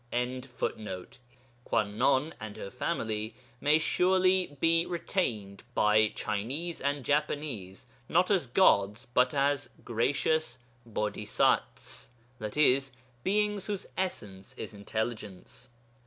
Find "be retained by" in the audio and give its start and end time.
4.59-6.11